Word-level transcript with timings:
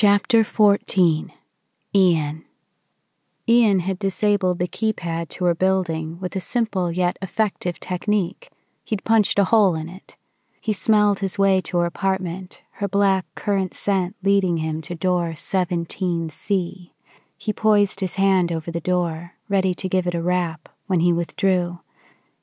Chapter 0.00 0.44
14 0.44 1.32
Iain 1.92 2.44
Iain 3.48 3.80
had 3.80 3.98
disabled 3.98 4.60
the 4.60 4.68
keypad 4.68 5.28
to 5.30 5.46
her 5.46 5.56
building 5.56 6.20
with 6.20 6.36
a 6.36 6.40
simple 6.40 6.92
yet 6.92 7.18
effective 7.20 7.80
technique. 7.80 8.48
He'd 8.84 9.02
punched 9.02 9.40
a 9.40 9.50
hole 9.50 9.74
in 9.74 9.88
it. 9.88 10.16
He 10.60 10.72
smelled 10.72 11.18
his 11.18 11.36
way 11.36 11.60
to 11.62 11.78
her 11.78 11.84
apartment, 11.84 12.62
her 12.74 12.86
black 12.86 13.26
currant 13.34 13.74
scent 13.74 14.14
leading 14.22 14.58
him 14.58 14.82
to 14.82 14.94
door 14.94 15.32
17C. 15.32 16.90
He 17.36 17.52
poised 17.52 17.98
his 17.98 18.14
hand 18.14 18.52
over 18.52 18.70
the 18.70 18.80
door, 18.80 19.32
ready 19.48 19.74
to 19.74 19.88
give 19.88 20.06
it 20.06 20.14
a 20.14 20.22
rap, 20.22 20.68
when 20.86 21.00
he 21.00 21.12
withdrew. 21.12 21.80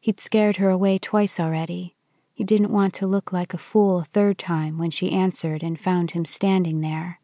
He'd 0.00 0.18
scared 0.18 0.56
her 0.56 0.70
away 0.70 0.98
twice 0.98 1.38
already. 1.38 1.94
He 2.34 2.42
didn't 2.42 2.72
want 2.72 2.94
to 2.94 3.06
look 3.06 3.32
like 3.32 3.54
a 3.54 3.58
fool 3.58 4.00
a 4.00 4.04
third 4.04 4.38
time 4.38 4.76
when 4.76 4.90
she 4.90 5.12
answered 5.12 5.62
and 5.62 5.78
found 5.78 6.10
him 6.10 6.24
standing 6.24 6.80
there. 6.80 7.20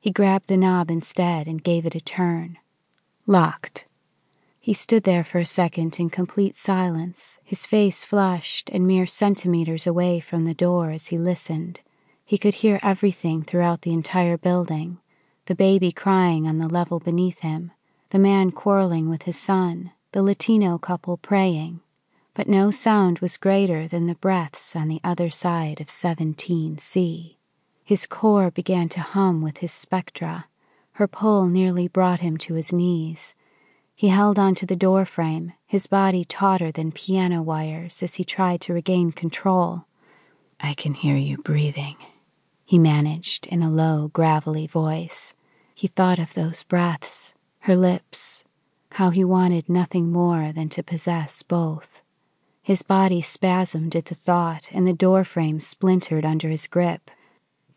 He 0.00 0.10
grabbed 0.10 0.48
the 0.48 0.56
knob 0.56 0.90
instead 0.90 1.46
and 1.46 1.62
gave 1.62 1.84
it 1.84 1.94
a 1.94 2.00
turn. 2.00 2.56
Locked. 3.26 3.86
He 4.58 4.72
stood 4.72 5.04
there 5.04 5.24
for 5.24 5.38
a 5.38 5.46
second 5.46 6.00
in 6.00 6.10
complete 6.10 6.56
silence, 6.56 7.38
his 7.44 7.66
face 7.66 8.04
flushed 8.04 8.70
and 8.72 8.86
mere 8.86 9.06
centimeters 9.06 9.86
away 9.86 10.20
from 10.20 10.44
the 10.44 10.54
door 10.54 10.90
as 10.90 11.08
he 11.08 11.18
listened. 11.18 11.82
He 12.24 12.38
could 12.38 12.54
hear 12.54 12.80
everything 12.82 13.42
throughout 13.42 13.82
the 13.82 13.92
entire 13.92 14.38
building 14.38 14.98
the 15.46 15.54
baby 15.56 15.90
crying 15.90 16.46
on 16.46 16.58
the 16.58 16.68
level 16.68 17.00
beneath 17.00 17.40
him, 17.40 17.72
the 18.10 18.18
man 18.20 18.52
quarreling 18.52 19.08
with 19.08 19.22
his 19.22 19.36
son, 19.36 19.90
the 20.12 20.22
Latino 20.22 20.78
couple 20.78 21.16
praying. 21.16 21.80
But 22.34 22.46
no 22.46 22.70
sound 22.70 23.18
was 23.18 23.36
greater 23.36 23.88
than 23.88 24.06
the 24.06 24.14
breaths 24.14 24.76
on 24.76 24.86
the 24.86 25.00
other 25.02 25.28
side 25.28 25.80
of 25.80 25.88
17C. 25.88 27.34
His 27.90 28.06
core 28.06 28.52
began 28.52 28.88
to 28.90 29.00
hum 29.00 29.42
with 29.42 29.58
his 29.58 29.72
spectra. 29.72 30.44
Her 30.92 31.08
pull 31.08 31.48
nearly 31.48 31.88
brought 31.88 32.20
him 32.20 32.36
to 32.36 32.54
his 32.54 32.72
knees. 32.72 33.34
He 33.96 34.10
held 34.10 34.38
onto 34.38 34.64
the 34.64 34.76
door 34.76 35.04
frame, 35.04 35.54
his 35.66 35.88
body 35.88 36.24
tauter 36.24 36.70
than 36.70 36.92
piano 36.92 37.42
wires 37.42 38.00
as 38.00 38.14
he 38.14 38.22
tried 38.22 38.60
to 38.60 38.72
regain 38.72 39.10
control. 39.10 39.86
I 40.60 40.72
can 40.72 40.94
hear 40.94 41.16
you 41.16 41.38
breathing, 41.38 41.96
he 42.64 42.78
managed 42.78 43.48
in 43.48 43.60
a 43.60 43.68
low, 43.68 44.06
gravelly 44.12 44.68
voice. 44.68 45.34
He 45.74 45.88
thought 45.88 46.20
of 46.20 46.34
those 46.34 46.62
breaths, 46.62 47.34
her 47.62 47.74
lips, 47.74 48.44
how 48.92 49.10
he 49.10 49.24
wanted 49.24 49.68
nothing 49.68 50.12
more 50.12 50.52
than 50.52 50.68
to 50.68 50.84
possess 50.84 51.42
both. 51.42 52.02
His 52.62 52.82
body 52.82 53.20
spasmed 53.20 53.96
at 53.96 54.04
the 54.04 54.14
thought, 54.14 54.70
and 54.72 54.86
the 54.86 54.92
doorframe 54.92 55.58
splintered 55.58 56.24
under 56.24 56.50
his 56.50 56.68
grip. 56.68 57.10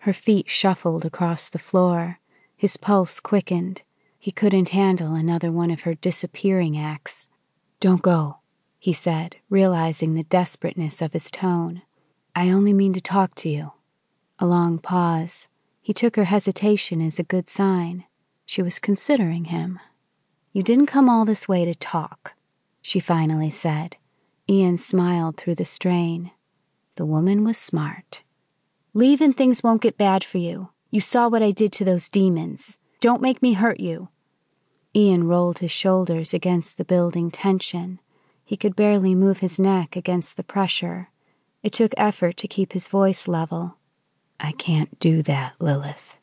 Her 0.04 0.12
feet 0.12 0.50
shuffled 0.50 1.06
across 1.06 1.48
the 1.48 1.58
floor. 1.58 2.20
His 2.58 2.76
pulse 2.76 3.22
quickened. 3.22 3.84
He 4.20 4.32
couldn't 4.32 4.70
handle 4.70 5.16
another 5.16 5.50
one 5.50 5.72
of 5.72 5.84
her 5.84 5.96
disappearing 5.96 6.78
acts. 6.78 7.30
Don't 7.80 8.02
go, 8.02 8.40
he 8.80 8.92
said, 8.92 9.38
realizing 9.50 10.14
the 10.14 10.26
desperateness 10.26 11.02
of 11.02 11.14
his 11.14 11.31
tone. 11.31 11.84
I 12.36 12.50
only 12.50 12.74
mean 12.74 12.92
to 12.92 13.00
talk 13.00 13.34
to 13.36 13.50
you. 13.50 13.72
A 14.40 14.46
long 14.46 14.78
pause. 14.78 15.48
He 15.81 15.94
took 15.94 16.18
her 16.18 16.26
hesitation 16.26 17.00
as 17.00 17.18
a 17.18 17.24
good 17.24 17.48
sign. 17.48 18.04
She 18.46 18.62
was 18.62 18.80
considering 18.80 19.46
him. 19.46 19.80
You 20.52 20.64
didn't 20.64 20.88
come 20.88 21.08
all 21.08 21.24
this 21.24 21.48
way 21.48 21.64
to 21.64 21.74
talk, 21.74 22.34
she 22.81 23.00
finally 23.00 23.52
said. 23.52 23.96
Iain 24.50 24.78
smiled 24.78 25.38
through 25.38 25.56
the 25.56 25.64
strain. 25.64 26.31
The 26.96 27.06
woman 27.06 27.46
was 27.46 27.58
smart. 27.58 28.23
Leave 28.96 29.22
and 29.22 29.36
things 29.36 29.64
won't 29.64 29.82
get 29.82 29.98
bad 29.98 30.24
for 30.24 30.38
you. 30.38 30.70
You 30.92 31.02
saw 31.02 31.28
what 31.28 31.42
I 31.42 31.50
did 31.50 31.72
to 31.74 31.84
those 31.84 32.10
demons. 32.10 32.78
Don't 33.00 33.24
make 33.24 33.42
me 33.42 33.54
hurt 33.54 33.80
you. 33.80 34.10
Iain 34.96 35.24
rolled 35.24 35.60
his 35.60 35.72
shoulders 35.72 36.32
against 36.32 36.78
the 36.78 36.86
building 36.86 37.32
tension. 37.32 38.00
He 38.46 38.56
could 38.56 38.76
barely 38.76 39.16
move 39.16 39.40
his 39.40 39.59
neck 39.59 39.96
against 39.96 40.38
the 40.38 40.44
pressure. 40.44 41.09
It 41.64 41.74
took 41.74 41.94
effort 41.98 42.38
to 42.38 42.48
keep 42.48 42.74
his 42.74 42.88
voice 42.88 43.28
level. 43.28 43.78
I 44.40 44.52
can't 44.52 45.00
do 45.00 45.24
that, 45.24 45.53
Lilith. 45.59 46.20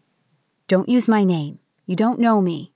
Don't 0.68 0.88
use 0.88 1.08
my 1.08 1.24
name. 1.24 1.58
You 1.86 1.96
don't 1.96 2.20
know 2.20 2.40
me. 2.40 2.72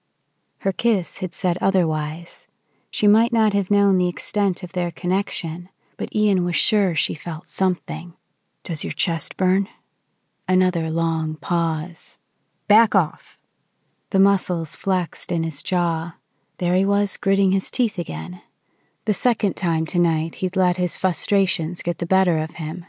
Her 0.58 0.72
kiss 0.72 1.18
had 1.18 1.32
said 1.32 1.56
otherwise. 1.60 2.48
She 2.90 3.06
might 3.06 3.32
not 3.32 3.52
have 3.52 3.70
known 3.70 3.98
the 3.98 4.08
extent 4.08 4.64
of 4.64 4.72
their 4.72 4.90
connection, 4.90 5.68
but 5.96 6.08
Iain 6.12 6.44
was 6.44 6.56
sure 6.56 6.96
she 6.96 7.14
felt 7.14 7.46
something. 7.46 8.14
Does 8.64 8.82
your 8.82 8.92
chest 8.92 9.36
burn? 9.36 9.68
Another 10.46 10.90
long 10.90 11.36
pause. 11.36 12.18
Back 12.68 12.94
off. 12.94 13.38
The 14.10 14.18
muscles 14.18 14.76
flexed 14.76 15.32
in 15.32 15.42
his 15.42 15.62
jaw. 15.62 16.16
There 16.58 16.74
he 16.74 16.84
was, 16.84 17.16
gritting 17.16 17.52
his 17.52 17.70
teeth 17.70 17.98
again. 17.98 18.42
The 19.06 19.14
second 19.14 19.56
time 19.56 19.86
tonight, 19.86 20.36
he'd 20.36 20.54
let 20.54 20.76
his 20.76 20.98
frustrations 20.98 21.82
get 21.82 21.96
the 21.96 22.04
better 22.04 22.38
of 22.38 22.56
him. 22.56 22.84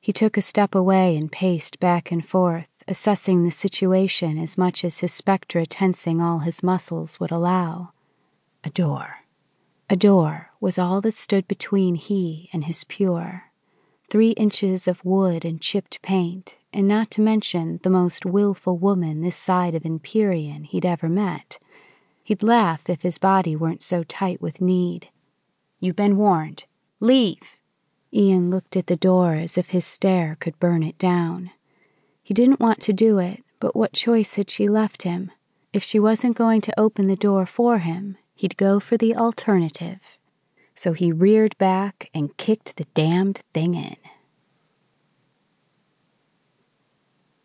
He 0.00 0.12
took 0.12 0.36
a 0.36 0.42
step 0.42 0.72
away 0.72 1.16
and 1.16 1.32
paced 1.32 1.80
back 1.80 2.12
and 2.12 2.24
forth, 2.24 2.82
assessing 2.86 3.42
the 3.42 3.50
situation 3.50 4.38
as 4.38 4.56
much 4.56 4.84
as 4.84 5.00
his 5.00 5.12
spectra 5.12 5.66
tensing 5.66 6.20
all 6.20 6.38
his 6.38 6.62
muscles 6.62 7.18
would 7.18 7.32
allow. 7.32 7.92
A 8.62 8.70
door. 8.70 9.24
A 9.88 9.96
door 9.96 10.52
was 10.60 10.78
all 10.78 11.00
that 11.00 11.14
stood 11.14 11.48
between 11.48 11.96
he 11.96 12.48
and 12.52 12.66
his 12.66 12.84
pure 12.84 13.49
three 14.10 14.30
inches 14.32 14.88
of 14.88 15.04
wood 15.04 15.44
and 15.44 15.60
chipped 15.60 16.02
paint, 16.02 16.58
and 16.72 16.88
not 16.88 17.12
to 17.12 17.20
mention 17.20 17.78
the 17.84 17.88
most 17.88 18.26
willful 18.26 18.76
woman 18.76 19.20
this 19.20 19.36
side 19.36 19.74
of 19.74 19.86
Empyrean 19.86 20.64
he'd 20.64 20.84
ever 20.84 21.08
met. 21.08 21.58
He'd 22.24 22.42
laugh 22.42 22.90
if 22.90 23.02
his 23.02 23.18
body 23.18 23.54
weren't 23.54 23.82
so 23.82 24.02
tight 24.02 24.42
with 24.42 24.60
need. 24.60 25.08
You've 25.78 25.96
been 25.96 26.16
warned. 26.16 26.64
Leave! 26.98 27.60
Iain 28.12 28.50
looked 28.50 28.76
at 28.76 28.88
the 28.88 28.96
door 28.96 29.34
as 29.34 29.56
if 29.56 29.70
his 29.70 29.84
stare 29.84 30.36
could 30.40 30.58
burn 30.58 30.82
it 30.82 30.98
down. 30.98 31.52
He 32.20 32.34
didn't 32.34 32.60
want 32.60 32.80
to 32.80 32.92
do 32.92 33.18
it, 33.18 33.44
but 33.60 33.76
what 33.76 33.92
choice 33.92 34.34
had 34.34 34.50
she 34.50 34.68
left 34.68 35.04
him? 35.04 35.30
If 35.72 35.84
she 35.84 36.00
wasn't 36.00 36.36
going 36.36 36.60
to 36.62 36.80
open 36.80 37.06
the 37.06 37.14
door 37.14 37.46
for 37.46 37.78
him, 37.78 38.18
he'd 38.34 38.56
go 38.56 38.80
for 38.80 38.96
the 38.96 39.14
alternative 39.14 40.18
so 40.80 40.94
he 40.94 41.12
reared 41.12 41.54
back 41.58 42.08
and 42.14 42.34
kicked 42.38 42.76
the 42.76 42.86
damned 42.94 43.42
thing 43.52 43.74
in. 43.74 43.96